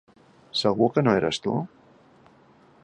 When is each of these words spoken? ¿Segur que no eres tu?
¿Segur 0.61 0.89
que 0.95 1.03
no 1.07 1.13
eres 1.19 1.39
tu? 1.45 1.55